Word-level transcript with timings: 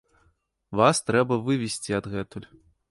Вас 0.81 1.03
трэба 1.11 1.39
вывесці 1.51 1.97
адгэтуль. 2.01 2.47